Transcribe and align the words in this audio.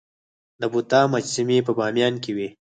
د 0.59 0.63
بودا 0.71 1.01
مجسمې 1.13 1.57
په 1.67 1.71
بامیان 1.77 2.13
کې 2.23 2.31
وې 2.35 2.47